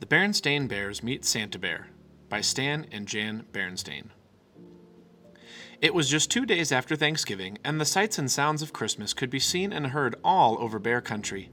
[0.00, 1.88] The Berenstain Bears Meet Santa Bear
[2.28, 4.10] by Stan and Jan Berenstain.
[5.80, 9.28] It was just two days after Thanksgiving, and the sights and sounds of Christmas could
[9.28, 11.50] be seen and heard all over Bear Country.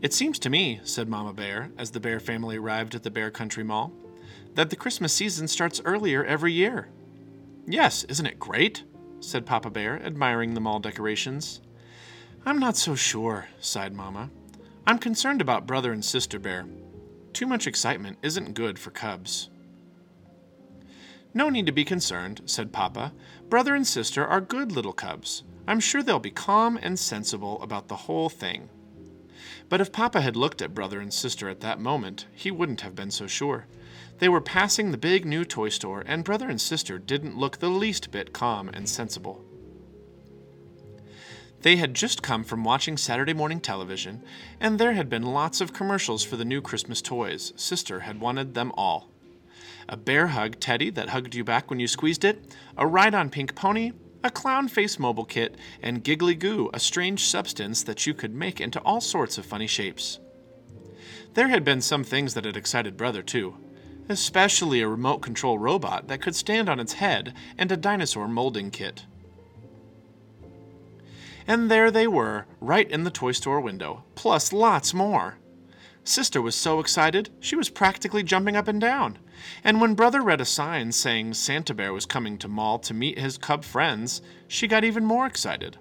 [0.00, 3.30] It seems to me, said Mama Bear, as the Bear family arrived at the Bear
[3.30, 3.92] Country Mall,
[4.54, 6.88] that the Christmas season starts earlier every year.
[7.66, 8.84] Yes, isn't it great?
[9.20, 11.60] said Papa Bear, admiring the mall decorations.
[12.46, 14.30] I'm not so sure, sighed Mama.
[14.86, 16.64] I'm concerned about Brother and Sister Bear.
[17.36, 19.50] Too much excitement isn't good for cubs.
[21.34, 23.12] No need to be concerned, said Papa.
[23.50, 25.42] Brother and sister are good little cubs.
[25.68, 28.70] I'm sure they'll be calm and sensible about the whole thing.
[29.68, 32.94] But if Papa had looked at brother and sister at that moment, he wouldn't have
[32.94, 33.66] been so sure.
[34.18, 37.68] They were passing the big new toy store, and brother and sister didn't look the
[37.68, 39.44] least bit calm and sensible.
[41.62, 44.22] They had just come from watching Saturday morning television,
[44.60, 47.52] and there had been lots of commercials for the new Christmas toys.
[47.56, 49.08] Sister had wanted them all.
[49.88, 53.30] A bear hug teddy that hugged you back when you squeezed it, a ride on
[53.30, 58.14] pink pony, a clown face mobile kit, and Giggly Goo, a strange substance that you
[58.14, 60.18] could make into all sorts of funny shapes.
[61.34, 63.56] There had been some things that had excited Brother, too,
[64.08, 68.70] especially a remote control robot that could stand on its head and a dinosaur molding
[68.70, 69.04] kit.
[71.46, 75.38] And there they were, right in the toy store window, plus lots more.
[76.02, 79.18] Sister was so excited, she was practically jumping up and down.
[79.64, 83.18] And when Brother read a sign saying Santa Bear was coming to Mall to meet
[83.18, 85.78] his cub friends, she got even more excited.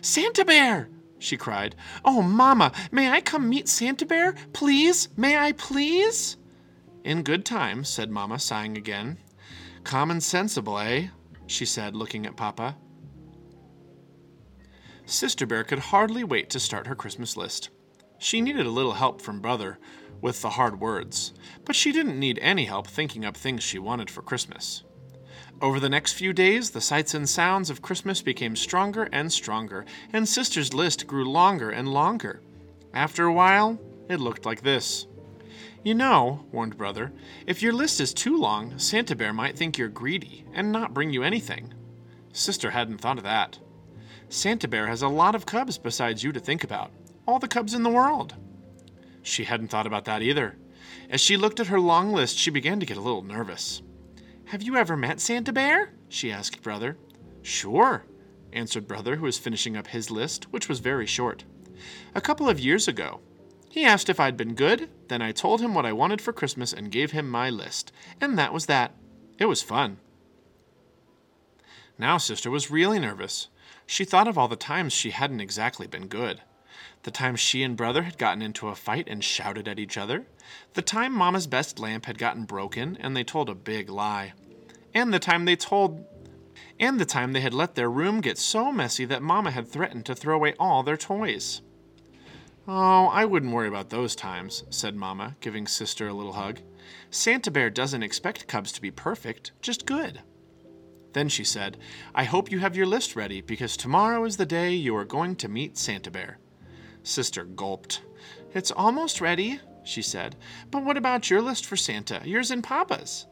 [0.00, 0.88] Santa Bear!
[1.18, 1.74] she cried.
[2.04, 4.34] Oh, Mama, may I come meet Santa Bear?
[4.52, 5.08] Please?
[5.16, 6.36] May I please?
[7.02, 9.18] In good time, said Mama, sighing again.
[9.82, 11.08] Common sensible, eh?
[11.46, 12.76] she said, looking at Papa.
[15.08, 17.70] Sister Bear could hardly wait to start her Christmas list.
[18.18, 19.78] She needed a little help from Brother
[20.20, 21.32] with the hard words,
[21.64, 24.84] but she didn't need any help thinking up things she wanted for Christmas.
[25.62, 29.86] Over the next few days, the sights and sounds of Christmas became stronger and stronger,
[30.12, 32.42] and Sister's list grew longer and longer.
[32.92, 33.80] After a while,
[34.10, 35.06] it looked like this.
[35.82, 37.12] You know, warned Brother,
[37.46, 41.08] if your list is too long, Santa Bear might think you're greedy and not bring
[41.08, 41.72] you anything.
[42.34, 43.58] Sister hadn't thought of that.
[44.30, 46.90] Santa Bear has a lot of cubs besides you to think about,
[47.26, 48.34] all the cubs in the world.
[49.22, 50.56] She hadn't thought about that either.
[51.10, 53.82] As she looked at her long list, she began to get a little nervous.
[54.46, 55.94] Have you ever met Santa Bear?
[56.08, 56.96] she asked Brother.
[57.42, 58.04] Sure,
[58.52, 61.44] answered Brother, who was finishing up his list, which was very short.
[62.14, 63.20] A couple of years ago.
[63.70, 66.72] He asked if I'd been good, then I told him what I wanted for Christmas
[66.72, 67.92] and gave him my list.
[68.20, 68.94] And that was that.
[69.38, 69.98] It was fun.
[71.98, 73.48] Now Sister was really nervous.
[73.90, 76.42] She thought of all the times she hadn't exactly been good.
[77.04, 80.26] The time she and brother had gotten into a fight and shouted at each other.
[80.74, 84.34] The time Mama's best lamp had gotten broken and they told a big lie.
[84.92, 86.04] And the time they told.
[86.78, 90.04] And the time they had let their room get so messy that Mama had threatened
[90.04, 91.62] to throw away all their toys.
[92.68, 96.60] Oh, I wouldn't worry about those times, said Mama, giving Sister a little hug.
[97.10, 100.20] Santa Bear doesn't expect cubs to be perfect, just good.
[101.18, 101.78] Then she said,
[102.14, 105.34] I hope you have your list ready because tomorrow is the day you are going
[105.38, 106.38] to meet Santa Bear.
[107.02, 108.02] Sister gulped.
[108.54, 110.36] It's almost ready, she said.
[110.70, 112.22] But what about your list for Santa?
[112.24, 113.26] Yours and Papa's.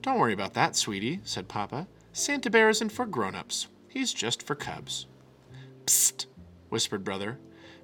[0.00, 1.86] Don't worry about that, sweetie, said Papa.
[2.14, 3.68] Santa Bear isn't for grown ups.
[3.86, 5.06] He's just for cubs.
[5.84, 6.24] Psst,
[6.70, 7.38] whispered Brother.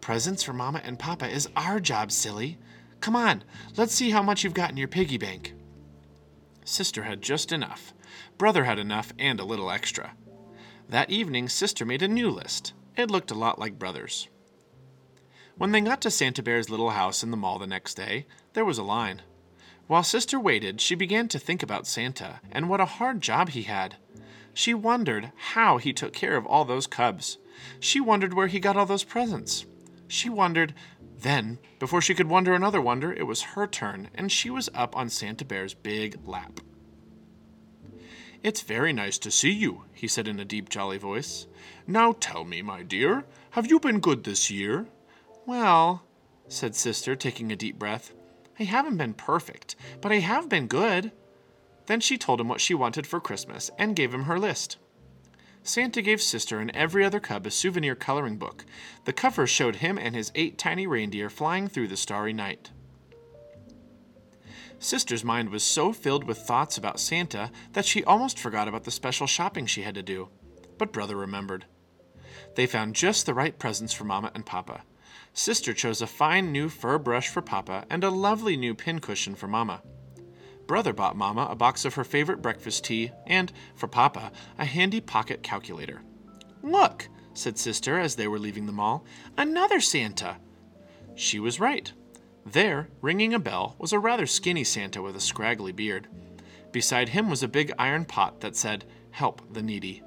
[0.00, 2.56] Presents for Mama and Papa is our job, silly.
[3.00, 3.44] Come on,
[3.76, 5.52] let's see how much you've got in your piggy bank.
[6.64, 7.92] Sister had just enough.
[8.36, 10.14] Brother had enough and a little extra.
[10.88, 12.72] That evening, Sister made a new list.
[12.96, 14.28] It looked a lot like Brother's.
[15.56, 18.64] When they got to Santa Bear's little house in the mall the next day, there
[18.64, 19.22] was a line.
[19.88, 23.62] While Sister waited, she began to think about Santa and what a hard job he
[23.62, 23.96] had.
[24.54, 27.38] She wondered how he took care of all those cubs.
[27.80, 29.66] She wondered where he got all those presents.
[30.06, 30.74] She wondered.
[31.20, 34.96] Then, before she could wonder another wonder, it was her turn, and she was up
[34.96, 36.60] on Santa Bear's big lap.
[38.42, 41.46] It's very nice to see you, he said in a deep, jolly voice.
[41.86, 44.86] Now tell me, my dear, have you been good this year?
[45.44, 46.04] Well,
[46.46, 48.12] said Sister, taking a deep breath,
[48.60, 51.12] I haven't been perfect, but I have been good.
[51.86, 54.76] Then she told him what she wanted for Christmas and gave him her list.
[55.62, 58.64] Santa gave Sister and every other cub a souvenir coloring book.
[59.04, 62.70] The cover showed him and his eight tiny reindeer flying through the starry night.
[64.78, 68.90] Sister's mind was so filled with thoughts about Santa that she almost forgot about the
[68.90, 70.28] special shopping she had to do.
[70.78, 71.64] But Brother remembered.
[72.54, 74.82] They found just the right presents for Mama and Papa.
[75.32, 79.48] Sister chose a fine new fur brush for Papa and a lovely new pincushion for
[79.48, 79.82] Mama.
[80.66, 85.00] Brother bought Mama a box of her favorite breakfast tea and, for Papa, a handy
[85.00, 86.02] pocket calculator.
[86.62, 89.04] Look, said Sister as they were leaving the mall,
[89.36, 90.36] another Santa.
[91.14, 91.92] She was right.
[92.52, 96.08] There, ringing a bell, was a rather skinny Santa with a scraggly beard.
[96.72, 100.02] Beside him was a big iron pot that said, Help the Needy.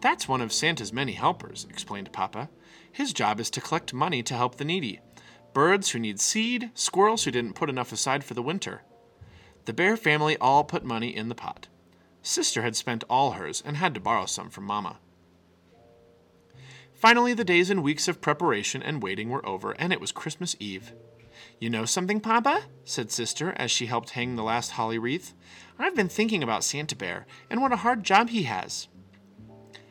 [0.00, 2.48] That's one of Santa's many helpers, explained Papa.
[2.90, 5.00] His job is to collect money to help the needy
[5.52, 8.82] birds who need seed, squirrels who didn't put enough aside for the winter.
[9.66, 11.68] The bear family all put money in the pot.
[12.22, 14.98] Sister had spent all hers and had to borrow some from Mama.
[16.92, 20.56] Finally, the days and weeks of preparation and waiting were over, and it was Christmas
[20.58, 20.92] Eve.
[21.64, 22.64] You know something, Papa?
[22.84, 25.32] said Sister as she helped hang the last holly wreath.
[25.78, 28.88] I've been thinking about Santa Bear and what a hard job he has.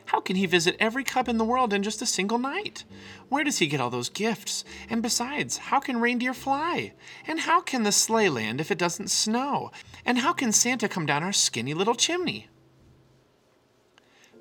[0.04, 2.84] How can he visit every cub in the world in just a single night?
[3.28, 4.62] Where does he get all those gifts?
[4.88, 6.94] And besides, how can reindeer fly?
[7.26, 9.72] And how can the sleigh land if it doesn't snow?
[10.04, 12.46] And how can Santa come down our skinny little chimney?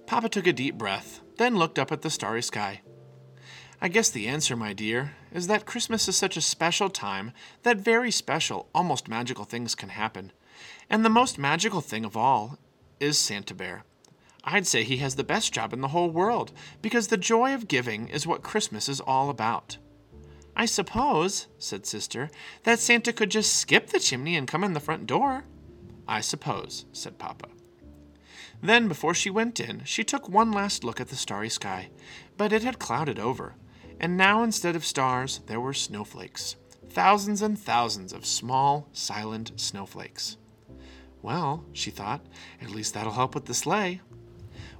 [0.06, 2.82] Papa took a deep breath, then looked up at the starry sky.
[3.84, 7.34] I guess the answer, my dear, is that Christmas is such a special time
[7.64, 10.32] that very special, almost magical things can happen.
[10.90, 12.58] And the most magical thing of all
[13.02, 13.84] is Santa Bear.
[14.46, 17.68] I'd say he has the best job in the whole world, because the joy of
[17.68, 19.76] giving is what Christmas is all about.
[20.56, 22.30] I suppose, said Sister,
[22.64, 25.44] that Santa could just skip the chimney and come in the front door.
[26.08, 27.50] I suppose, said Papa.
[28.62, 31.90] Then, before she went in, she took one last look at the starry sky,
[32.38, 33.56] but it had clouded over,
[34.04, 36.58] and now instead of stars, there were snowflakes.
[36.90, 40.36] Thousands and thousands of small, silent snowflakes.
[41.22, 42.20] Well, she thought,
[42.62, 44.02] at least that'll help with the sleigh.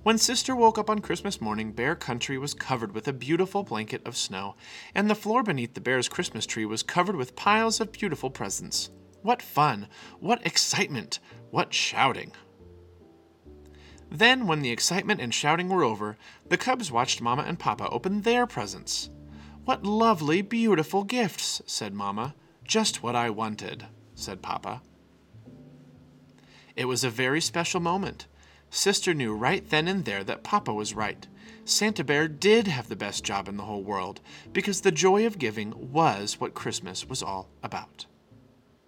[0.04, 4.06] When Sister woke up on Christmas morning, Bear Country was covered with a beautiful blanket
[4.06, 4.58] of snow,
[4.94, 8.90] and the floor beneath the bear's Christmas tree was covered with piles of beautiful presents.
[9.22, 9.88] What fun!
[10.20, 11.22] What excitement!
[11.50, 12.34] What shouting!
[14.14, 16.18] Then, when the excitement and shouting were over,
[16.48, 19.10] the cubs watched Mama and Papa open their presents.
[19.66, 22.36] What lovely, beautiful gifts, said Mama.
[22.64, 24.84] Just what I wanted, said Papa.
[26.76, 28.28] It was a very special moment.
[28.70, 31.26] Sister knew right then and there that Papa was right.
[31.66, 34.22] Santa Bear did have the best job in the whole world,
[34.52, 38.06] because the joy of giving was what Christmas was all about.